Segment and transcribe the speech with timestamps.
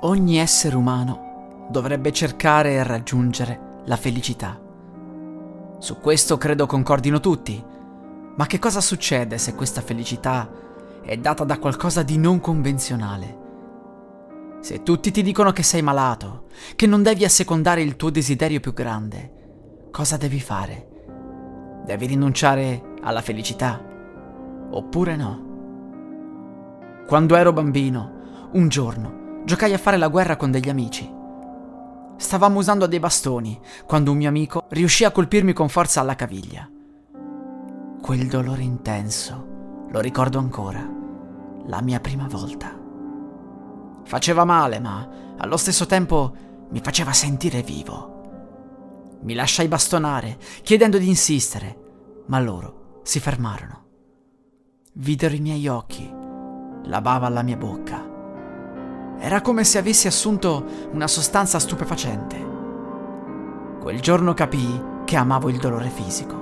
[0.00, 4.60] Ogni essere umano dovrebbe cercare e raggiungere la felicità.
[5.78, 7.64] Su questo credo concordino tutti.
[8.36, 10.50] Ma che cosa succede se questa felicità
[11.02, 13.44] è data da qualcosa di non convenzionale?
[14.60, 16.44] Se tutti ti dicono che sei malato,
[16.76, 20.88] che non devi assecondare il tuo desiderio più grande, cosa devi fare?
[21.86, 23.82] Devi rinunciare alla felicità?
[24.70, 25.44] Oppure no?
[27.06, 31.08] Quando ero bambino, un giorno, giocai a fare la guerra con degli amici.
[32.16, 36.68] Stavamo usando dei bastoni quando un mio amico riuscì a colpirmi con forza alla caviglia.
[38.02, 40.84] Quel dolore intenso, lo ricordo ancora,
[41.66, 42.76] la mia prima volta.
[44.04, 46.34] Faceva male, ma allo stesso tempo
[46.70, 49.18] mi faceva sentire vivo.
[49.22, 53.84] Mi lasciai bastonare, chiedendo di insistere, ma loro si fermarono.
[54.94, 56.12] Videro i miei occhi,
[56.82, 58.05] la bava alla mia bocca
[59.18, 62.54] era come se avessi assunto una sostanza stupefacente.
[63.80, 66.34] Quel giorno capii che amavo il dolore fisico.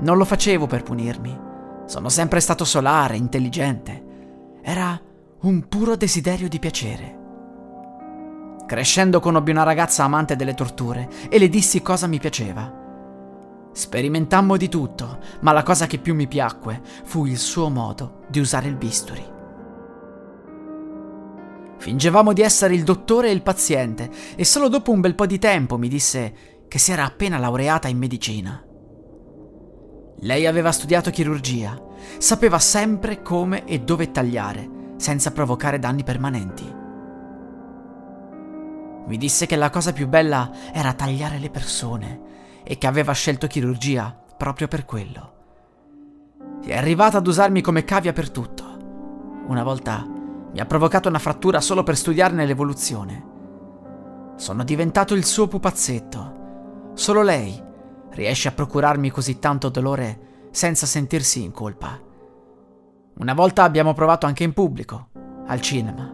[0.00, 1.44] Non lo facevo per punirmi.
[1.86, 4.04] Sono sempre stato solare, intelligente.
[4.62, 5.00] Era
[5.42, 7.18] un puro desiderio di piacere.
[8.66, 12.84] Crescendo conobbi una ragazza amante delle torture e le dissi cosa mi piaceva.
[13.72, 18.40] Sperimentammo di tutto, ma la cosa che più mi piacque fu il suo modo di
[18.40, 19.34] usare il bisturi.
[21.78, 25.38] Fingevamo di essere il dottore e il paziente e solo dopo un bel po' di
[25.38, 26.34] tempo mi disse
[26.68, 28.62] che si era appena laureata in medicina.
[30.20, 31.80] Lei aveva studiato chirurgia,
[32.18, 36.74] sapeva sempre come e dove tagliare senza provocare danni permanenti.
[39.06, 42.20] Mi disse che la cosa più bella era tagliare le persone
[42.64, 45.34] e che aveva scelto chirurgia proprio per quello.
[46.64, 48.64] È arrivata ad usarmi come cavia per tutto.
[49.46, 50.15] Una volta
[50.56, 53.24] mi ha provocato una frattura solo per studiarne l'evoluzione.
[54.36, 56.92] Sono diventato il suo pupazzetto.
[56.94, 57.62] Solo lei
[58.12, 62.00] riesce a procurarmi così tanto dolore senza sentirsi in colpa.
[63.18, 65.08] Una volta abbiamo provato anche in pubblico,
[65.46, 66.10] al cinema.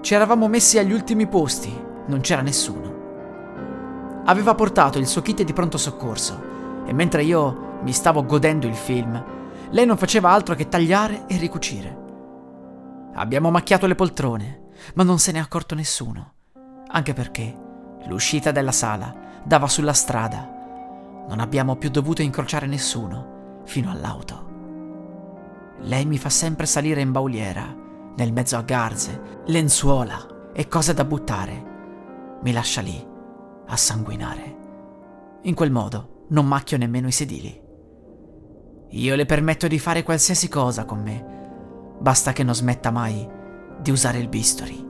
[0.00, 4.22] Ci eravamo messi agli ultimi posti, non c'era nessuno.
[4.24, 6.42] Aveva portato il suo kit di pronto soccorso
[6.86, 9.22] e mentre io mi stavo godendo il film,
[9.68, 11.97] lei non faceva altro che tagliare e ricucire.
[13.18, 16.34] Abbiamo macchiato le poltrone, ma non se ne è accorto nessuno,
[16.86, 17.52] anche perché
[18.06, 19.12] l'uscita della sala
[19.44, 20.48] dava sulla strada.
[21.28, 24.46] Non abbiamo più dovuto incrociare nessuno fino all'auto.
[25.80, 27.66] Lei mi fa sempre salire in bauliera,
[28.14, 31.64] nel mezzo a garze, lenzuola e cose da buttare.
[32.42, 33.04] Mi lascia lì,
[33.66, 34.56] a sanguinare.
[35.42, 37.60] In quel modo non macchio nemmeno i sedili.
[38.90, 41.37] Io le permetto di fare qualsiasi cosa con me
[42.00, 43.28] Basta che non smetta mai
[43.80, 44.86] di usare il bisturi.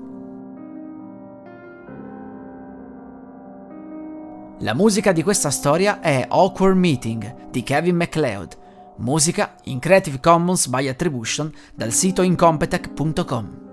[4.61, 8.59] La musica di questa storia è Awkward Meeting di Kevin MacLeod,
[8.97, 13.67] musica in Creative Commons by Attribution dal sito incompetech.com.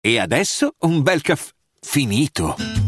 [0.00, 2.87] E adesso un bel caffè finito.